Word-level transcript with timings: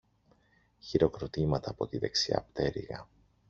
Χειροκροτήματα 0.79 1.69
από 1.69 1.87
τη 1.87 1.97
δεξιά 1.97 2.45
πτέρυγα 2.53 3.07